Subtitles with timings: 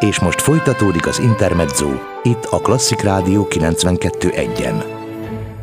[0.00, 1.88] És most folytatódik az Intermezzo,
[2.22, 4.84] itt a Klasszik Rádió 92.1-en.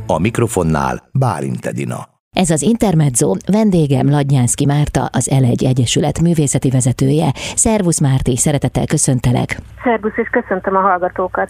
[0.07, 2.07] A mikrofonnál Bálint Edina.
[2.31, 7.31] Ez az Intermezzo, vendégem Ladnyánszki Márta, az L1 Egyesület művészeti vezetője.
[7.55, 9.57] Szervusz Márti, szeretettel köszöntelek!
[9.83, 11.49] Szervusz, és köszöntöm a hallgatókat!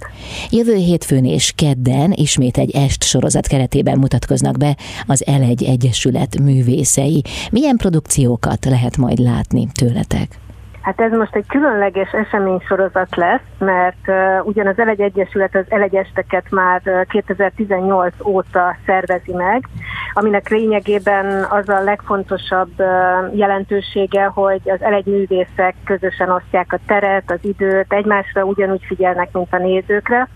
[0.49, 4.75] Jövő hétfőn és kedden ismét egy est sorozat keretében mutatkoznak be
[5.07, 7.23] az L1 Egyesület művészei.
[7.51, 10.43] Milyen produkciókat lehet majd látni tőletek?
[10.85, 16.45] Hát ez most egy különleges eseménysorozat lesz, mert uh, ugyan az Elegy Egyesület az elegyesteket
[16.49, 19.67] már uh, 2018 óta szervezi meg,
[20.13, 27.31] aminek lényegében az a legfontosabb uh, jelentősége, hogy az elegy művészek közösen osztják a teret,
[27.31, 30.27] az időt, egymásra ugyanúgy figyelnek, mint a nézőkre.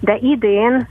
[0.00, 0.86] De idén,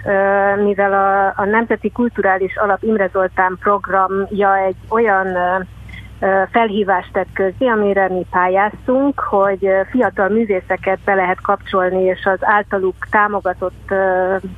[0.64, 5.28] mivel a, a Nemzeti Kulturális Alap Imre Zoltán programja egy olyan
[6.52, 12.96] felhívást tett közé, amire mi pályáztunk, hogy fiatal művészeket be lehet kapcsolni, és az általuk
[13.10, 13.94] támogatott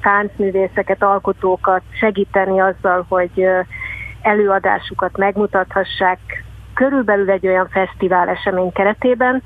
[0.02, 3.47] táncművészeket, alkotókat segíteni azzal, hogy
[4.22, 6.20] előadásukat megmutathassák
[6.74, 9.44] körülbelül egy olyan fesztivál esemény keretében.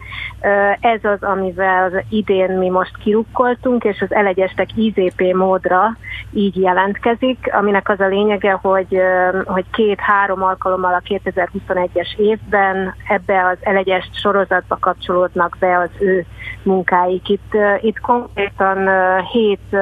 [0.79, 5.97] Ez az, amivel az idén mi most kirukkoltunk, és az elegyestek IZP módra
[6.33, 9.01] így jelentkezik, aminek az a lényege, hogy,
[9.45, 16.25] hogy két-három alkalommal a 2021-es évben ebbe az elegyest sorozatba kapcsolódnak be az ő
[16.63, 17.29] munkáik.
[17.29, 18.89] Itt, itt konkrétan
[19.23, 19.77] hét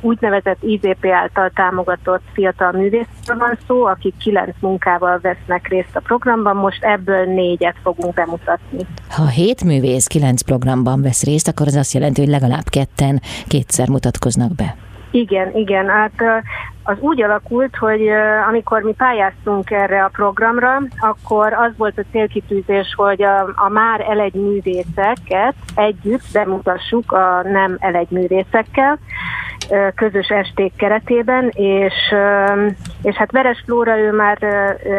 [0.00, 6.56] úgynevezett IZP által támogatott fiatal művészről van szó, akik kilenc munkával vesznek részt a programban,
[6.56, 8.86] most ebből négyet fogunk bemutatni.
[9.10, 13.88] Ha hét művész kilenc programban vesz részt, akkor az azt jelenti, hogy legalább ketten kétszer
[13.88, 14.76] mutatkoznak be.
[15.10, 15.88] Igen, igen.
[15.88, 16.44] Hát
[16.82, 18.08] az úgy alakult, hogy
[18.48, 24.00] amikor mi pályáztunk erre a programra, akkor az volt a célkitűzés, hogy a, a már
[24.00, 28.98] elegy művészeket együtt bemutassuk a nem elegy művészekkel,
[29.94, 31.94] közös esték keretében, és,
[33.02, 34.42] és hát Veres Flóra ő már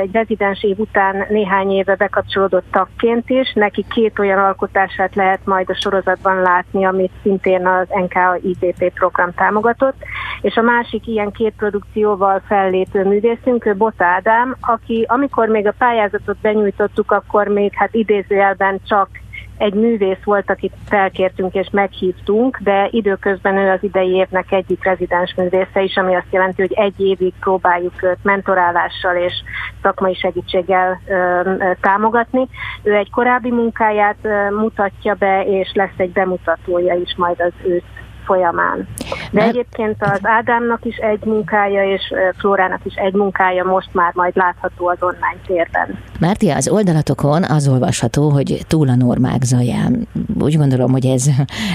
[0.02, 5.70] egy rezidens év után néhány éve bekapcsolódott tagként is, neki két olyan alkotását lehet majd
[5.70, 9.98] a sorozatban látni, amit szintén az NKA IPP program támogatott,
[10.42, 15.74] és a másik ilyen két produkcióval fellépő művészünk, ő Bot Ádám, aki amikor még a
[15.78, 19.10] pályázatot benyújtottuk, akkor még hát idézőjelben csak
[19.60, 25.34] egy művész volt, akit felkértünk és meghívtunk, de időközben ő az idei évnek egyik rezidens
[25.36, 29.34] művésze is, ami azt jelenti, hogy egy évig próbáljuk őt mentorálással és
[29.82, 32.48] szakmai segítséggel ö, ö, támogatni.
[32.84, 37.99] Ő egy korábbi munkáját ö, mutatja be, és lesz egy bemutatója is majd az ősz
[38.30, 38.88] folyamán.
[39.32, 44.36] De egyébként az Ádámnak is egy munkája, és Flórának is egy munkája most már majd
[44.36, 46.00] látható az online térben.
[46.20, 50.08] Márti, az oldalatokon az olvasható, hogy túl a normák zaján.
[50.40, 51.30] Úgy gondolom, hogy ez,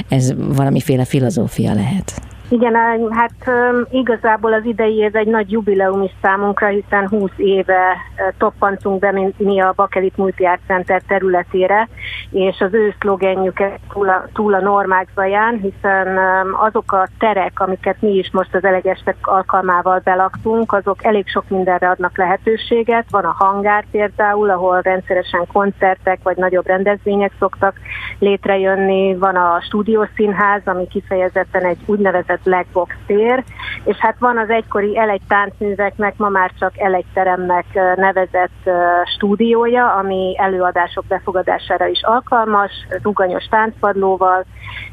[0.09, 2.34] ez valamiféle filozófia lehet.
[2.55, 2.75] Igen,
[3.11, 3.51] hát
[3.91, 7.97] igazából az idei év egy nagy jubileum is számunkra, hiszen 20 éve
[8.39, 11.89] toppantunk be mi a Bakelit Multiart Center területére,
[12.31, 16.19] és az ő szlogenjük túl a, túl a normák zaján, hiszen
[16.53, 21.89] azok a terek, amiket mi is most az elegestek alkalmával belaktunk, azok elég sok mindenre
[21.89, 23.05] adnak lehetőséget.
[23.11, 27.77] Van a hangár például, ahol rendszeresen koncertek vagy nagyobb rendezvények szoktak
[28.19, 33.45] létrejönni, van a stúdiószínház, ami kifejezetten egy úgynevezett Blackbox tér,
[33.85, 37.65] és hát van az egykori elegy táncműveknek, ma már csak elegy teremnek
[37.97, 38.71] nevezett
[39.15, 42.71] stúdiója, ami előadások befogadására is alkalmas,
[43.03, 44.45] ruganyos táncpadlóval,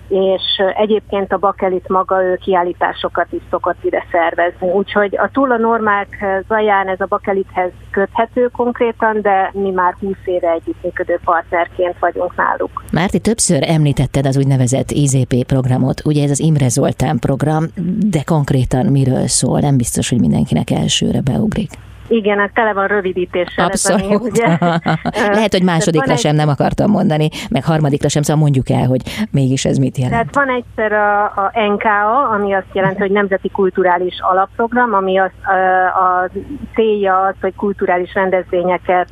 [0.07, 0.41] és
[0.78, 4.69] egyébként a Bakelit maga ő kiállításokat is szokott ide szervezni.
[4.69, 10.16] Úgyhogy a túl a normák zaján ez a Bakelithez köthető konkrétan, de mi már 20
[10.25, 12.83] éve együttműködő partnerként vagyunk náluk.
[12.91, 17.39] Márti, többször említetted az úgynevezett IZP programot, ugye ez az Imre Zoltán program,
[18.09, 19.59] de konkrétan miről szól?
[19.59, 21.69] Nem biztos, hogy mindenkinek elsőre beugrik.
[22.12, 23.66] Igen, hát tele van rövidítéssel.
[23.66, 24.02] Abszolút.
[24.02, 24.57] Ez, ami, ugye,
[25.38, 26.38] Lehet, hogy másodikra sem egy...
[26.38, 29.01] nem akartam mondani, meg harmadikra sem, szóval mondjuk el, hogy
[29.31, 30.31] mégis ez mit jelent.
[30.31, 35.31] Tehát van egyszer a, a NKA, ami azt jelenti, hogy Nemzeti Kulturális Alapprogram, ami az,
[35.44, 35.54] a,
[36.00, 36.30] a
[36.74, 39.10] célja az, hogy kulturális rendezvényeket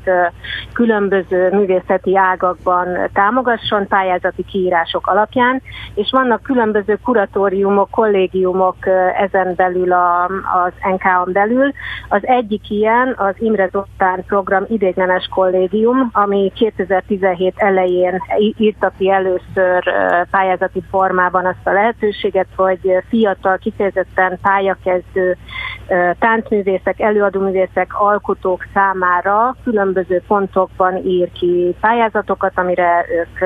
[0.73, 5.61] különböző művészeti ágakban támogasson, pályázati kiírások alapján,
[5.95, 8.75] és vannak különböző kuratóriumok, kollégiumok
[9.17, 11.71] ezen belül a, az NKA-n belül.
[12.09, 18.21] Az egyik ilyen az Imre Zoltán program idéglenes kollégium, ami 2017 elején
[18.57, 19.83] írta ki először
[20.31, 25.37] pályázati formában azt a lehetőséget, hogy fiatal, kifejezetten pályakezdő
[26.19, 30.21] táncművészek, előadóművészek, alkotók számára különböző
[30.59, 33.41] pontokban ír ki pályázatokat, amire ők,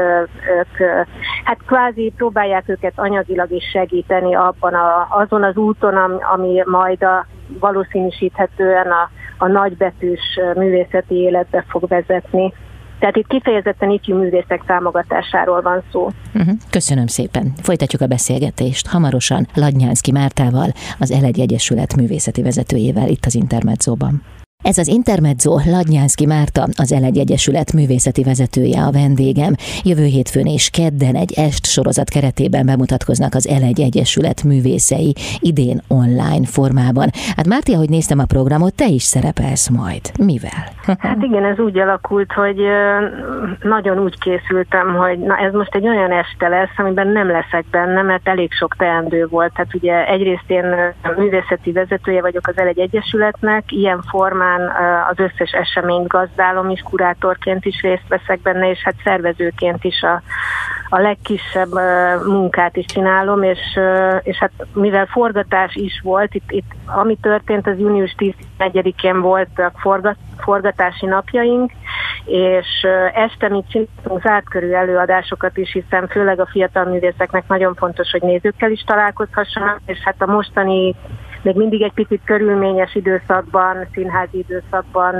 [0.58, 1.06] ők
[1.44, 5.96] hát kvázi próbálják őket anyagilag is segíteni abban a, azon az úton,
[6.34, 7.26] ami majd a
[7.60, 12.54] valószínűsíthetően a, a nagybetűs művészeti életbe fog vezetni.
[13.00, 16.10] Tehát itt kifejezetten ifjú művészek támogatásáról van szó.
[16.34, 16.56] Uh-huh.
[16.70, 17.54] Köszönöm szépen.
[17.62, 20.68] Folytatjuk a beszélgetést hamarosan Ladnyánszki Mártával,
[21.00, 24.22] az Elegy Egyesület művészeti vezetőjével itt az Intermedzóban.
[24.64, 29.54] Ez az Intermezzo Ladnyánszki Márta, az Elegy Egyesület művészeti vezetője a vendégem.
[29.84, 36.46] Jövő hétfőn és kedden egy est sorozat keretében bemutatkoznak az Elegy Egyesület művészei, idén online
[36.46, 37.10] formában.
[37.36, 40.02] Hát Márti, ahogy néztem a programot, te is szerepelsz majd.
[40.20, 40.64] Mivel?
[41.00, 42.58] Hát igen, ez úgy alakult, hogy
[43.62, 48.02] nagyon úgy készültem, hogy na ez most egy olyan este lesz, amiben nem leszek benne,
[48.02, 49.54] mert elég sok teendő volt.
[49.54, 50.66] Tehát ugye egyrészt én
[51.18, 57.66] művészeti vezetője vagyok az Elegy Egyesületnek, ilyen formán nyilván az összes eseményt gazdálom is, kurátorként
[57.66, 60.22] is részt veszek benne, és hát szervezőként is a,
[60.90, 61.72] a legkisebb
[62.26, 63.80] munkát is csinálom, és,
[64.22, 70.18] és hát mivel forgatás is volt, itt, itt ami történt, az június 11-én voltak forgat,
[70.38, 71.72] forgatási napjaink,
[72.26, 72.68] és
[73.14, 78.72] este mi csináltunk zártkörű előadásokat is, hiszen főleg a fiatal művészeknek nagyon fontos, hogy nézőkkel
[78.72, 80.96] is találkozhassanak, és hát a mostani
[81.44, 85.16] még mindig egy picit körülményes időszakban, színházi időszakban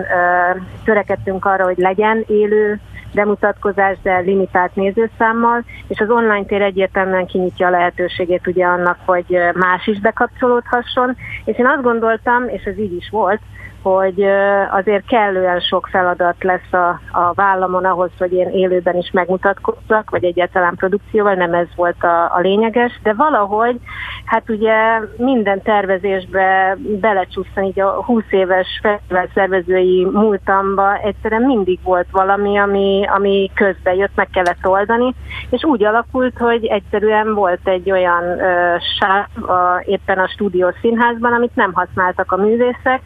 [0.84, 2.80] törekedtünk arra, hogy legyen élő
[3.14, 9.38] bemutatkozás, de limitált nézőszámmal, és az online tér egyértelműen kinyitja a lehetőségét ugye annak, hogy
[9.54, 11.16] más is bekapcsolódhasson,
[11.46, 13.40] és én azt gondoltam, és ez így is volt,
[13.84, 14.26] hogy
[14.72, 20.24] azért kellően sok feladat lesz a, a vállamon ahhoz, hogy én élőben is megmutatkozzak, vagy
[20.24, 23.80] egyáltalán produkcióval, nem ez volt a, a lényeges, de valahogy,
[24.26, 24.74] hát ugye
[25.18, 33.06] minden tervezésbe belecsúszani, így a 20 éves fesztivál szervezői múltamba egyszerűen mindig volt valami, ami,
[33.16, 35.14] ami közbe jött, meg kellett oldani,
[35.50, 41.34] és úgy alakult, hogy egyszerűen volt egy olyan ö, sáv a, éppen a stúdió színházban,
[41.34, 43.02] amit nem használtak a művészek,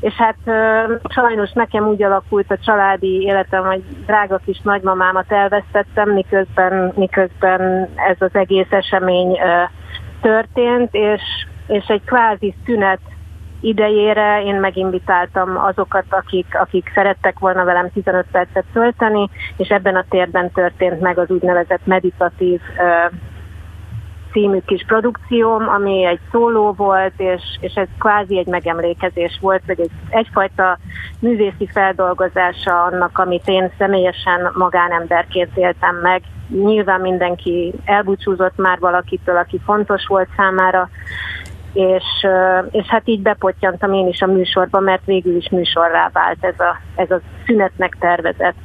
[0.00, 0.36] és hát
[1.08, 8.16] sajnos nekem úgy alakult a családi életem, hogy drága kis nagymamámat elvesztettem, miközben, miközben ez
[8.18, 9.38] az egész esemény
[10.20, 11.22] történt, és,
[11.66, 13.00] és egy kvázi szünet
[13.60, 20.04] idejére én meginvitáltam azokat, akik, akik szerettek volna velem 15 percet tölteni, és ebben a
[20.08, 22.60] térben történt meg az úgynevezett meditatív
[24.32, 29.80] című kis produkcióm, ami egy szóló volt, és, és ez kvázi egy megemlékezés volt, vagy
[29.80, 30.78] egy, egyfajta
[31.18, 36.22] művészi feldolgozása annak, amit én személyesen magánemberként éltem meg.
[36.48, 40.88] Nyilván mindenki elbúcsúzott már valakitől, aki fontos volt számára,
[41.72, 42.04] és,
[42.70, 46.76] és hát így bepottyantam én is a műsorba, mert végül is műsorrá vált ez a,
[46.94, 48.56] ez a szünetnek tervezett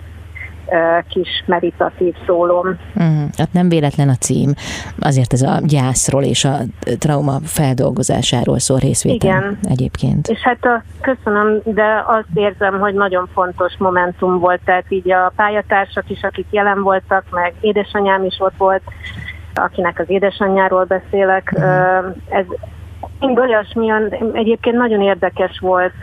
[1.09, 2.67] kis meditatív szólom.
[3.03, 4.53] Mm, hát nem véletlen a cím,
[4.99, 6.57] azért ez a gyászról és a
[6.99, 9.59] trauma feldolgozásáról szól részvétel Igen.
[9.63, 10.27] egyébként.
[10.27, 15.31] És hát a, köszönöm, de azt érzem, hogy nagyon fontos momentum volt, tehát így a
[15.35, 18.81] pályatársak is, akik jelen voltak, meg édesanyám is ott volt,
[19.53, 21.63] akinek az édesanyjáról beszélek, mm.
[22.29, 22.45] ez,
[23.25, 25.93] Mind olyasmilyen, egyébként nagyon érdekes volt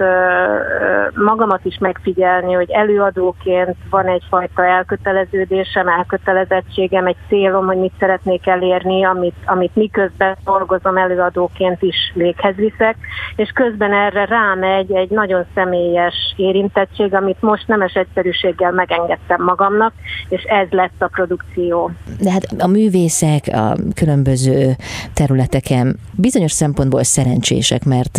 [1.14, 9.04] magamat is megfigyelni, hogy előadóként van egyfajta elköteleződésem, elkötelezettségem, egy célom, hogy mit szeretnék elérni,
[9.04, 12.96] amit, amit miközben dolgozom előadóként is véghez viszek,
[13.36, 19.93] és közben erre rámegy egy nagyon személyes érintettség, amit most nemes egyszerűséggel megengedtem magamnak,
[20.29, 21.91] és ez lett a produkció.
[22.20, 24.70] De hát a művészek a különböző
[25.14, 28.19] területeken bizonyos szempontból szerencsések, mert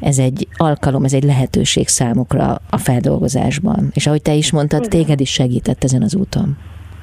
[0.00, 3.90] ez egy alkalom, ez egy lehetőség számukra a feldolgozásban.
[3.92, 6.56] És ahogy te is mondtad, téged is segített ezen az úton.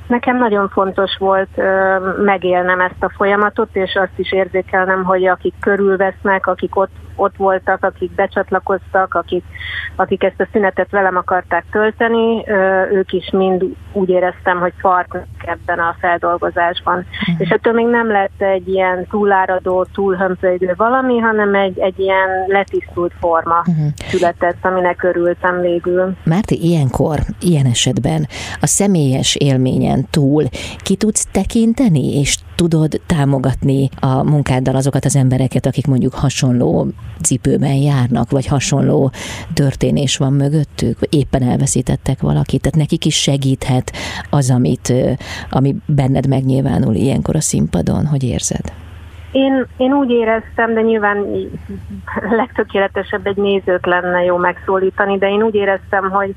[0.07, 5.53] Nekem nagyon fontos volt ö, megélnem ezt a folyamatot, és azt is érzékelnem, hogy akik
[5.59, 9.44] körülvesznek, akik ott ott voltak, akik becsatlakoztak, akik,
[9.96, 12.44] akik ezt a szünetet velem akarták tölteni,
[12.91, 13.63] ők is mind
[13.94, 16.98] úgy éreztem, hogy partnerek ebben a feldolgozásban.
[16.98, 17.36] Uh-huh.
[17.38, 23.13] És ettől még nem lett egy ilyen túláradó, túlhömpölygő valami, hanem egy, egy ilyen letisztult
[23.20, 23.88] forma uh-huh.
[23.96, 26.13] született, aminek örültem végül.
[26.24, 28.27] Márti, ilyenkor, ilyen esetben
[28.62, 30.44] a személyes élményen túl
[30.77, 36.88] ki tudsz tekinteni, és tudod támogatni a munkáddal azokat az embereket, akik mondjuk hasonló
[37.22, 39.12] cipőben járnak, vagy hasonló
[39.53, 43.91] történés van mögöttük, vagy éppen elveszítettek valakit, tehát nekik is segíthet
[44.30, 44.94] az, amit,
[45.50, 48.74] ami benned megnyilvánul ilyenkor a színpadon, hogy érzed?
[49.32, 51.25] Én, én úgy éreztem, de nyilván
[52.41, 56.36] legtökéletesebb egy nézőt lenne jó megszólítani, de én úgy éreztem, hogy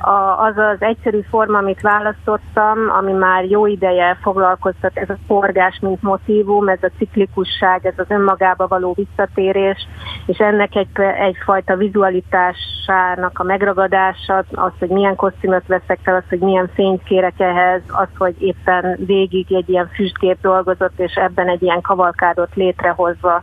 [0.00, 5.78] a, az az egyszerű forma, amit választottam, ami már jó ideje foglalkoztat, ez a forgás,
[5.82, 9.88] mint motivum, ez a ciklikusság, ez az önmagába való visszatérés,
[10.26, 10.88] és ennek egy,
[11.18, 17.40] egyfajta vizualitásának a megragadása, az, hogy milyen kosztümöt veszek fel, az, hogy milyen fényt kérek
[17.40, 23.42] ehhez, az, hogy éppen végig egy ilyen füstgép dolgozott, és ebben egy ilyen kavalkádot létrehozva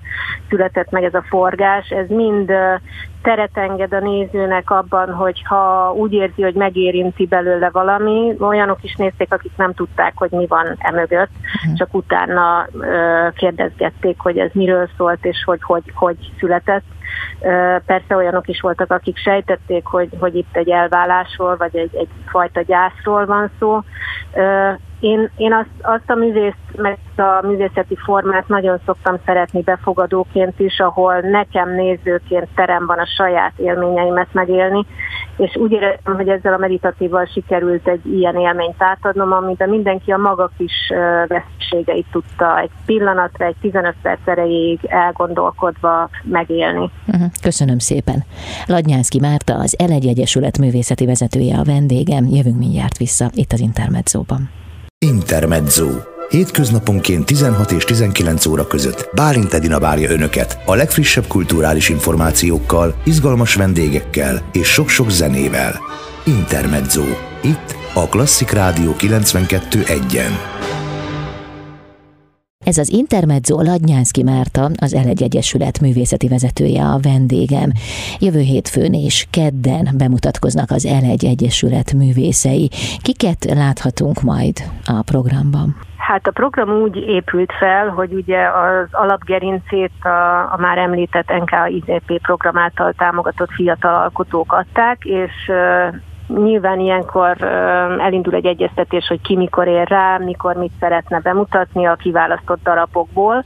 [0.49, 2.51] született meg ez a forgás, ez mind
[3.27, 8.96] teret enged a nézőnek abban, hogy ha úgy érzi, hogy megérinti belőle valami, olyanok is
[8.96, 11.77] nézték, akik nem tudták, hogy mi van emögött, uh-huh.
[11.77, 16.84] csak utána ö, kérdezgették, hogy ez miről szólt, és hogy hogy, hogy született.
[17.85, 22.61] Persze olyanok is voltak, akik sejtették, hogy, hogy itt egy elválásról, vagy egy, egy fajta
[22.61, 23.81] gyászról van szó.
[24.99, 30.79] Én, én azt, azt a művészt, meg a művészeti formát nagyon szoktam szeretni befogadóként is,
[30.79, 34.85] ahol nekem nézőként terem van a saját élményeimet megélni,
[35.37, 40.17] és úgy éreztem, hogy ezzel a meditatívval sikerült egy ilyen élményt átadnom, amiben mindenki a
[40.17, 40.93] maga kis
[41.27, 46.91] veszéségeit tudta egy pillanatra, egy 15 perc erejéig elgondolkodva megélni.
[47.07, 48.25] Mhm, köszönöm szépen.
[48.65, 52.27] Ladnyánszki Márta, az Elegy Egyesület művészeti vezetője a vendégem.
[52.31, 54.49] Jövünk mindjárt vissza itt az Intermedzóban.
[54.99, 55.87] Intermezzo.
[56.29, 63.55] Hétköznaponként 16 és 19 óra között Bálint Edina várja Önöket a legfrissebb kulturális információkkal, izgalmas
[63.55, 65.79] vendégekkel és sok-sok zenével.
[66.25, 67.03] Intermezzo.
[67.41, 70.56] Itt a Klasszik Rádió 92.1-en.
[72.71, 77.69] Ez az Intermezzo Ladnyánszki Márta, az Elegy Egyesület művészeti vezetője a vendégem.
[78.19, 82.69] Jövő hétfőn és kedden bemutatkoznak az Elegy Egyesület művészei.
[83.01, 84.55] Kiket láthatunk majd
[84.86, 85.67] a programban?
[85.97, 92.21] Hát a program úgy épült fel, hogy ugye az alapgerincét a, a már említett NK-IZP
[92.21, 95.51] program által támogatott fiatal alkotók adták, és
[96.27, 97.41] Nyilván ilyenkor
[98.00, 103.43] elindul egy egyeztetés, hogy ki mikor ér rá, mikor mit szeretne bemutatni a kiválasztott darabokból,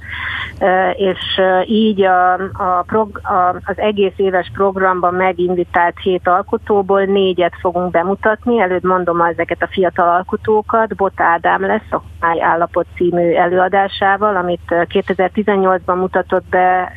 [0.95, 7.91] és így a, a prog, a, az egész éves programban meginvitált hét alkotóból négyet fogunk
[7.91, 8.59] bemutatni.
[8.59, 10.95] Előtt mondom ezeket a fiatal alkotókat.
[10.95, 16.93] Bot Ádám lesz a Máj állapot című előadásával, amit 2018-ban mutatott be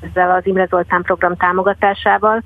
[0.00, 2.42] ezzel az Imre Zoltán program támogatásával.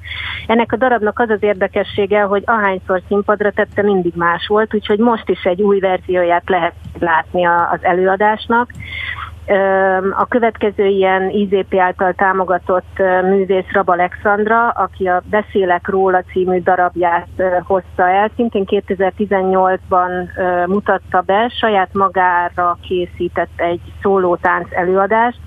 [0.47, 2.66] Ennek a darabnak az az érdekessége, hogy ahányszor
[3.09, 8.71] színpadra tette, mindig más volt, úgyhogy most is egy új verzióját lehet látni az előadásnak.
[10.17, 17.29] A következő ilyen IZP által támogatott művész Rab Alexandra, aki a Beszélek róla című darabját
[17.63, 20.29] hozta el, szintén 2018-ban
[20.67, 25.39] mutatta be, saját magára készített egy szólótánc előadást,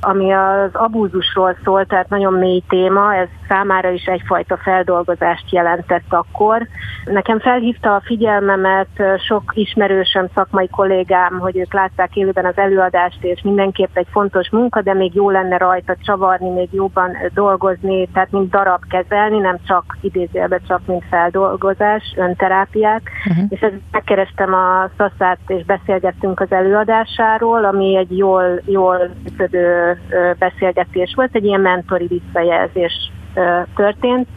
[0.00, 6.66] ami az abúzusról szól, tehát nagyon mély téma, ez számára is egyfajta feldolgozást jelentett akkor.
[7.04, 8.88] Nekem felhívta a figyelmemet
[9.26, 14.82] sok ismerősöm, szakmai kollégám, hogy ők látták élőben az előadást, és mindenképp egy fontos munka,
[14.82, 19.96] de még jó lenne rajta csavarni, még jobban dolgozni, tehát mint darab kezelni, nem csak
[20.00, 23.10] idézőjelbe csak mint feldolgozás, önterápiák.
[23.28, 23.44] Uh-huh.
[23.48, 29.89] És ezt megkerestem a Szaszát, és beszélgettünk az előadásáról, ami egy jól, jól működő
[30.38, 33.10] beszélgetés volt, egy ilyen mentori visszajelzés
[33.76, 34.28] történt,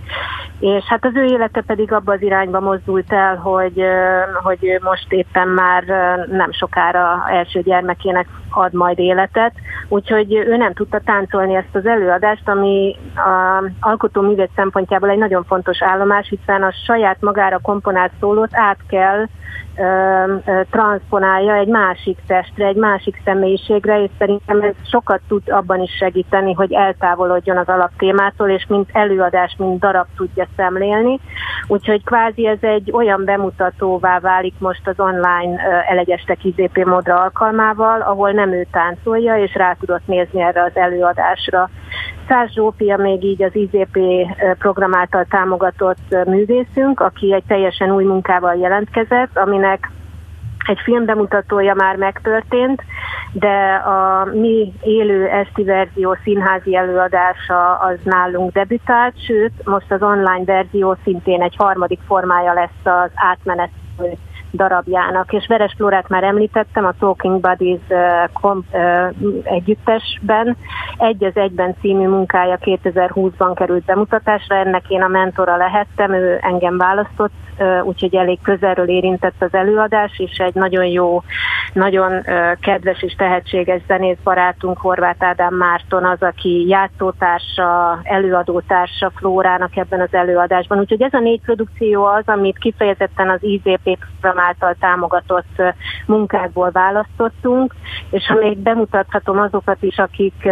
[0.60, 3.84] és hát az ő élete pedig abba az irányba mozdult el, hogy,
[4.44, 5.84] hogy most éppen már
[6.32, 9.54] nem sokára első gyermekének ad majd életet,
[9.88, 15.44] úgyhogy ő nem tudta táncolni ezt az előadást, ami a alkotó művész szempontjából egy nagyon
[15.44, 19.26] fontos állomás, hiszen a saját magára komponált szólót át kell
[20.70, 26.54] transponálja egy másik testre, egy másik személyiségre, és szerintem ez sokat tud abban is segíteni,
[26.54, 31.20] hogy eltávolodjon az alaptémától, és mint előadás, mint darab tudja szemlélni.
[31.68, 38.32] Úgyhogy kvázi ez egy olyan bemutatóvá válik most az online elegyestek IZP módra alkalmával, ahol
[38.32, 41.70] nem ő táncolja, és rá tudott nézni erre az előadásra.
[42.28, 44.00] Száz Zsófia még így az IZP
[44.58, 49.92] program által támogatott művészünk, aki egy teljesen új munkával jelentkezett, aminek
[50.66, 52.82] egy filmbemutatója már megtörtént,
[53.32, 60.44] de a mi élő esti verzió színházi előadása az nálunk debütált, sőt, most az online
[60.46, 63.70] verzió szintén egy harmadik formája lesz az átmenet
[64.54, 65.34] darabjának.
[65.34, 67.82] És Veres Flórát már említettem, a Talking Buddies
[69.44, 70.58] együttesben.
[70.98, 76.78] Egy az egyben című munkája 2020-ban került bemutatásra, ennek én a mentora lehettem, ő engem
[76.78, 77.34] választott,
[77.84, 81.24] úgyhogy elég közelről érintett az előadás, és egy nagyon jó,
[81.74, 82.22] nagyon
[82.60, 90.14] kedves és tehetséges zenész barátunk, Horváth Ádám Márton az, aki játszótársa, előadótársa Flórának ebben az
[90.14, 90.80] előadásban.
[90.80, 95.62] Úgyhogy ez a négy produkció az, amit kifejezetten az IZP program által támogatott
[96.06, 97.74] munkákból választottunk,
[98.10, 100.50] és ha még bemutathatom azokat is, akik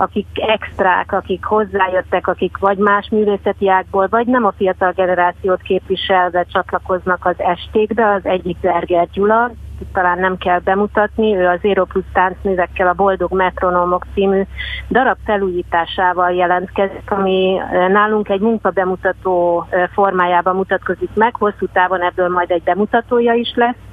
[0.00, 6.44] akik extrák, akik hozzájöttek, akik vagy más művészeti ágból, vagy nem a fiatal generációt képviselve
[6.44, 9.50] csatlakoznak az estékbe, az egyik Zerger Gyula,
[9.92, 14.42] talán nem kell bemutatni, ő az Zero Plus táncművekkel a Boldog Metronómok című
[14.90, 22.62] darab felújításával jelentkezik, ami nálunk egy munkabemutató formájában mutatkozik meg, hosszú távon ebből majd egy
[22.62, 23.87] bemutatója is lesz,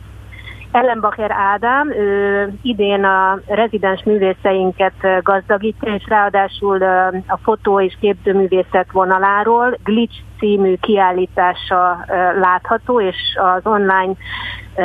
[0.76, 6.82] Ellenbacher Ádám, ő idén a rezidens művészeinket gazdagítja, és ráadásul
[7.28, 12.06] a fotó és képzőművészet vonaláról Glitch című kiállítása
[12.40, 14.14] látható, és az online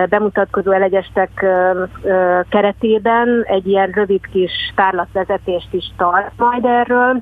[0.08, 1.46] bemutatkozó elegyestek
[2.48, 7.20] keretében egy ilyen rövid kis tárlatvezetést is tart majd erről.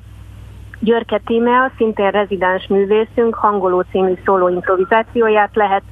[0.79, 5.83] Györke Tímea, szintén rezidens művészünk, hangoló című szóló improvizációját lehet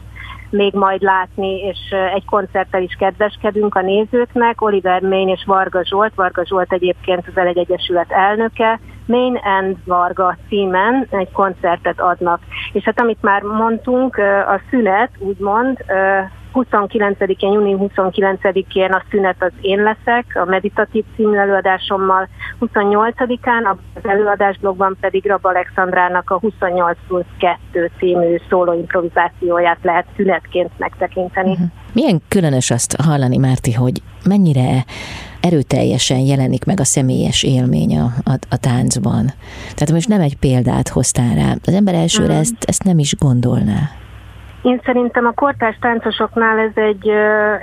[0.50, 1.80] még majd látni, és
[2.14, 4.62] egy koncerttel is kedveskedünk a nézőknek.
[4.62, 10.38] Oliver Main és Varga Zsolt, Varga Zsolt egyébként az Elegy Egyesület elnöke, Main and Varga
[10.48, 12.40] címen egy koncertet adnak.
[12.74, 15.78] És hát amit már mondtunk, a szünet úgymond
[16.54, 22.28] 29-én, június 29-én a szünet az én leszek, a meditatív című előadásommal,
[22.62, 27.24] 28-án az előadásblogban pedig Rab Alexandrának a 28 plusz
[27.72, 31.52] 2 című szóló improvizációját lehet szünetként megtekinteni.
[31.52, 31.68] Uh-huh.
[31.94, 34.86] Milyen különös azt hallani, Márti, hogy mennyire
[35.40, 39.34] erőteljesen jelenik meg a személyes élmény a, a, a táncban.
[39.74, 41.54] Tehát most nem egy példát hoztál rá.
[41.66, 42.40] Az ember elsőre uh-huh.
[42.40, 43.90] ezt, ezt nem is gondolná.
[44.62, 47.08] Én szerintem a kortárs táncosoknál ez egy,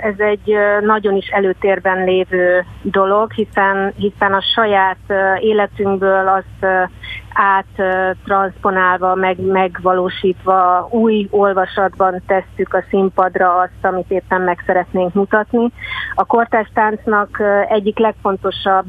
[0.01, 4.97] ez egy nagyon is előtérben lévő dolog, hiszen, hiszen a saját
[5.39, 6.89] életünkből azt
[7.35, 15.71] áttranszponálva, meg, megvalósítva új olvasatban tesszük a színpadra azt, amit éppen meg szeretnénk mutatni.
[16.15, 18.85] A kortárs táncnak egyik legfontosabb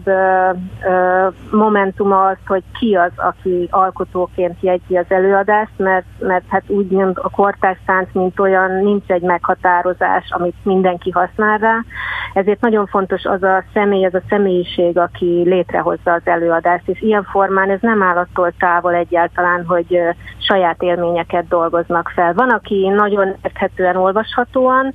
[1.51, 7.19] momentuma az, hogy ki az, aki alkotóként jegyzi az előadást, mert, mert hát úgy mint
[7.19, 11.77] a kortárs tánc, mint olyan, nincs egy meghatározás, amit mindenki használ rá.
[12.33, 17.25] Ezért nagyon fontos az a személy, az a személyiség, aki létrehozza az előadást, és ilyen
[17.25, 19.99] formán ez nem állat attól távol egyáltalán, hogy
[20.39, 22.35] saját élményeket dolgoznak fel.
[22.35, 24.95] Van, aki nagyon érthetően, olvashatóan,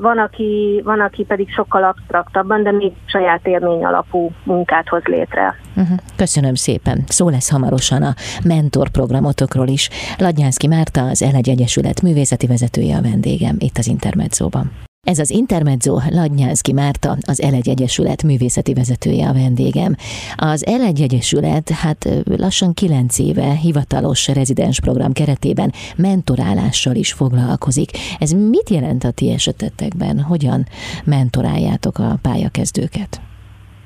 [0.00, 5.54] van aki, van, aki pedig sokkal absztraktabban, de még saját élmény alapú munkát hoz létre.
[5.76, 5.98] Uh-huh.
[6.16, 7.04] Köszönöm szépen.
[7.06, 9.90] Szó lesz hamarosan a mentor programotokról is.
[10.18, 14.70] Ladnyánszki Márta, az Elegy Egyesület művészeti vezetője a vendégem itt az Intermedzóban.
[15.06, 19.96] Ez az Intermezzo Ladnyánszki Márta, az Elegy Egyesület művészeti vezetője a vendégem.
[20.36, 27.90] Az Elegy Egyesület hát lassan kilenc éve hivatalos rezidens program keretében mentorálással is foglalkozik.
[28.18, 30.20] Ez mit jelent a ti esetetekben?
[30.20, 30.66] Hogyan
[31.04, 33.31] mentoráljátok a pályakezdőket?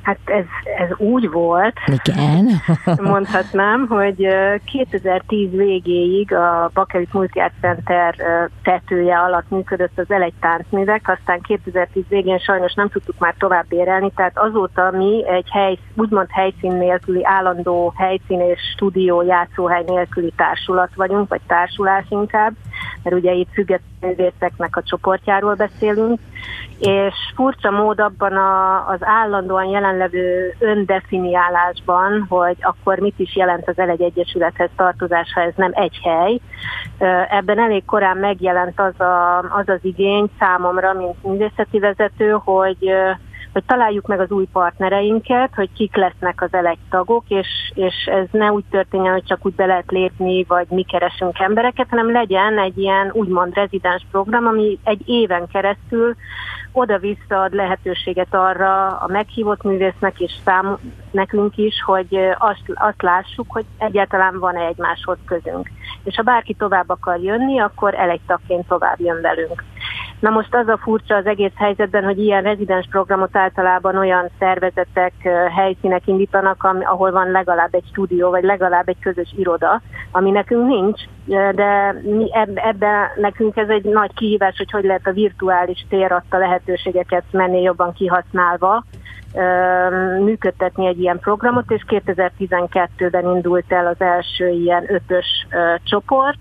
[0.06, 0.44] Hát ez,
[0.78, 2.48] ez úgy volt, Igen.
[3.12, 4.28] mondhatnám, hogy
[4.64, 8.14] 2010 végéig a Bakelit Multiart Center
[8.62, 14.10] tetője alatt működött az Elegy táncművek, aztán 2010 végén sajnos nem tudtuk már tovább érelni,
[14.14, 20.94] tehát azóta mi egy hely, úgymond helyszín nélküli, állandó helyszín és stúdió játszóhely nélküli társulat
[20.94, 22.52] vagyunk, vagy társulás inkább,
[23.02, 26.20] mert ugye itt független a csoportjáról beszélünk,
[26.78, 33.78] és furcsa mód abban a, az állandóan jelenlevő öndefiniálásban, hogy akkor mit is jelent az
[33.78, 36.40] Elegy Egyesülethez tartozás, ha ez nem egy hely.
[37.28, 42.92] Ebben elég korán megjelent az a, az, az igény számomra, mint művészeti vezető, hogy
[43.56, 48.26] hogy találjuk meg az új partnereinket, hogy kik lesznek az elegy tagok, és, és ez
[48.30, 52.58] ne úgy történjen, hogy csak úgy be lehet lépni, vagy mi keresünk embereket, hanem legyen
[52.58, 56.14] egy ilyen úgymond rezidens program, ami egy éven keresztül
[56.72, 60.78] oda-vissza ad lehetőséget arra a meghívott művésznek és szám,
[61.10, 65.70] nekünk is, hogy azt, azt lássuk, hogy egyáltalán van-e egymáshoz közünk.
[66.04, 69.64] És ha bárki tovább akar jönni, akkor elegy tagként tovább jön velünk.
[70.26, 75.12] Na most az a furcsa az egész helyzetben, hogy ilyen rezidens programot általában olyan szervezetek,
[75.56, 81.00] helyszínek indítanak, ahol van legalább egy stúdió, vagy legalább egy közös iroda, ami nekünk nincs,
[81.54, 86.38] de mi ebben nekünk ez egy nagy kihívás, hogy hogy lehet a virtuális tér adta
[86.38, 88.84] lehetőségeket menni jobban kihasználva,
[90.20, 95.46] működtetni egy ilyen programot, és 2012-ben indult el az első ilyen ötös
[95.82, 96.38] csoport.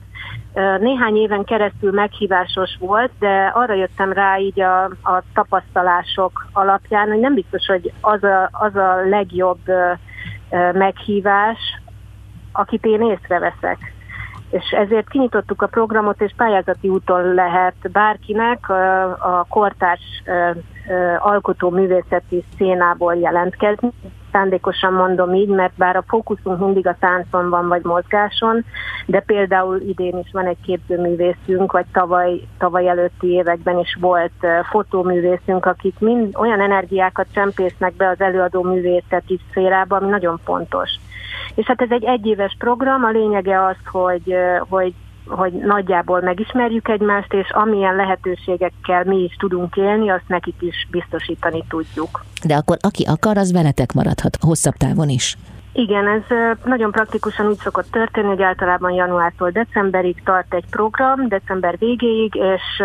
[0.79, 7.19] Néhány éven keresztül meghívásos volt, de arra jöttem rá így a, a tapasztalások alapján, hogy
[7.19, 9.59] nem biztos, hogy az a, az a legjobb
[10.73, 11.59] meghívás,
[12.51, 13.93] akit én észreveszek
[14.49, 18.69] és ezért kinyitottuk a programot, és pályázati úton lehet bárkinek
[19.19, 20.23] a kortárs
[21.19, 23.89] alkotó művészeti szénából jelentkezni.
[24.35, 28.65] Szándékosan mondom így, mert bár a fókuszunk mindig a táncon van, vagy mozgáson,
[29.05, 35.65] de például idén is van egy képzőművészünk, vagy tavaly, tavaly előtti években is volt fotóművészünk,
[35.65, 40.89] akik mind olyan energiákat csempésznek be az előadó művészeti szférába, ami nagyon fontos.
[41.55, 44.35] És hát ez egy egyéves program, a lényege az, hogy,
[44.69, 44.93] hogy
[45.27, 51.63] hogy nagyjából megismerjük egymást, és amilyen lehetőségekkel mi is tudunk élni, azt nekik is biztosítani
[51.69, 52.23] tudjuk.
[52.43, 55.37] De akkor aki akar, az veletek maradhat hosszabb távon is.
[55.77, 61.77] Igen, ez nagyon praktikusan úgy szokott történni, hogy általában januártól decemberig tart egy program, december
[61.77, 62.83] végéig, és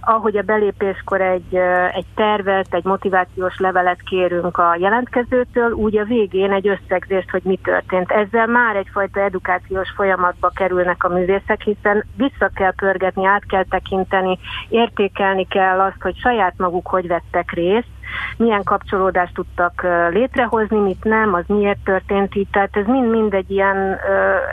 [0.00, 1.54] ahogy a belépéskor egy,
[1.92, 7.58] egy tervet, egy motivációs levelet kérünk a jelentkezőtől, úgy a végén egy összegzést, hogy mi
[7.62, 8.10] történt.
[8.10, 14.38] Ezzel már egyfajta edukációs folyamatba kerülnek a művészek, hiszen vissza kell pörgetni, át kell tekinteni,
[14.68, 17.88] értékelni kell azt, hogy saját maguk hogy vettek részt,
[18.36, 22.48] milyen kapcsolódást tudtak létrehozni, mit nem, az miért történt így.
[22.50, 23.98] Tehát ez mind-mind egy ilyen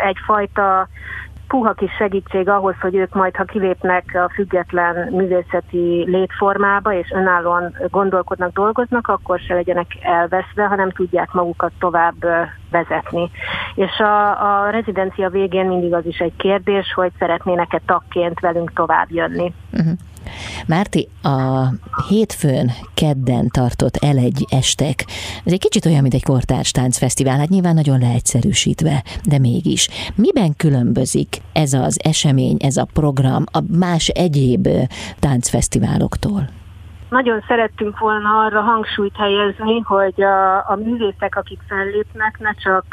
[0.05, 0.87] egyfajta
[1.51, 7.75] puha kis segítség ahhoz, hogy ők majd, ha kilépnek a független művészeti létformába, és önállóan
[7.89, 12.25] gondolkodnak, dolgoznak, akkor se legyenek elveszve, hanem tudják magukat tovább
[12.71, 13.31] vezetni.
[13.75, 19.07] És a, a rezidencia végén mindig az is egy kérdés, hogy szeretnének-e tagként velünk tovább
[19.09, 19.53] jönni.
[19.71, 19.93] Uh-huh.
[20.67, 21.67] Márti, a
[22.09, 25.05] hétfőn, kedden tartott el egy estek,
[25.43, 29.89] ez egy kicsit olyan, mint egy kortárs táncfesztivál, hát nyilván nagyon leegyszerűsítve, de mégis.
[30.15, 34.67] Miben különbözik ez az esemény, ez a program a más egyéb
[35.19, 36.60] táncfesztiváloktól?
[37.11, 42.85] Nagyon szerettünk volna arra hangsúlyt helyezni, hogy a, a művészek, akik fellépnek, ne csak,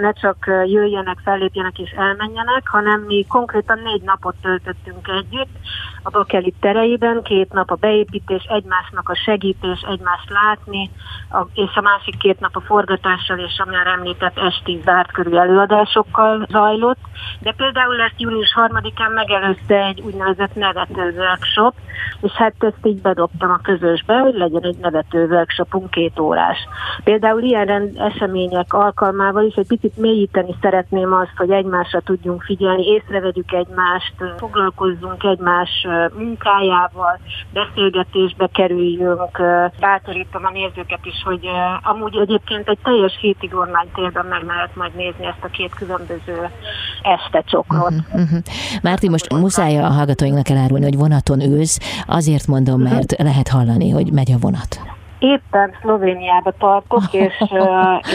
[0.00, 5.56] ne csak jöjjenek, fellépjenek és elmenjenek, hanem mi konkrétan négy napot töltöttünk együtt
[6.02, 10.90] a Bakeli tereiben, két nap a beépítés, egymásnak a segítés, egymást látni,
[11.30, 15.36] a, és a másik két nap a forgatással és a már említett esti zárt körű
[15.36, 17.00] előadásokkal zajlott,
[17.40, 21.74] de például ezt június 3-án megelőzte egy úgynevezett nevető workshop,
[22.20, 26.58] és hát ezt így bedobtam a közösbe, hogy legyen egy nevető workshopunk két órás.
[27.04, 32.82] Például ilyen rend, események alkalmával is egy picit mélyíteni szeretném azt, hogy egymásra tudjunk figyelni,
[32.86, 37.18] észrevegyük egymást, foglalkozzunk egymás munkájával,
[37.52, 39.42] beszélgetésbe kerüljünk,
[39.80, 41.48] bátorítom a nézőket is, hogy
[41.82, 46.50] amúgy egyébként egy teljes hétig online térben meg lehet majd nézni ezt a két különböző
[47.02, 47.90] este csokrot.
[47.90, 48.38] Uh-huh, uh-huh.
[48.82, 53.90] Márti, most muszáj a hallgatóinknak elárulni, hogy vonaton ülsz, azért mondom, mert lehet lehet hallani,
[53.90, 54.80] hogy megy a vonat?
[55.18, 57.34] Éppen Szlovéniába tartok, és,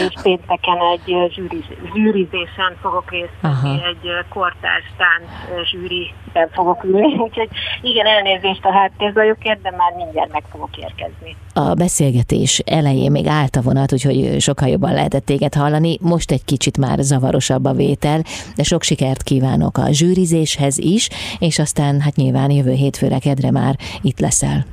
[0.06, 5.30] és pénteken egy zsűriz, zsűrizésen fogok részt venni, egy kortárs tánc
[5.70, 7.48] zsűriben fogok ülni, úgyhogy
[7.82, 11.36] igen, elnézést a háttérzajokért, de már mindjárt meg fogok érkezni.
[11.54, 16.44] A beszélgetés elején még állt a vonat, úgyhogy sokkal jobban lehetett téged hallani, most egy
[16.44, 18.22] kicsit már zavarosabb a vétel,
[18.56, 23.76] de sok sikert kívánok a zsűrizéshez is, és aztán hát nyilván jövő hétfőre kedre már
[24.02, 24.64] itt leszel.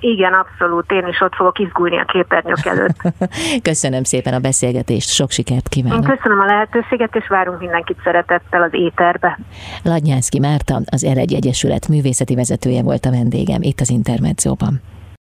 [0.00, 0.92] Igen, abszolút.
[0.92, 2.96] Én is ott fogok izgulni a képernyők előtt.
[3.70, 6.08] köszönöm szépen a beszélgetést, sok sikert kívánok.
[6.08, 9.38] Én köszönöm a lehetőséget, és várunk mindenkit szeretettel az éterbe.
[9.82, 14.80] Ladnyánszki Márta, az Eregy Egyesület művészeti vezetője volt a vendégem itt az Intermedzóban.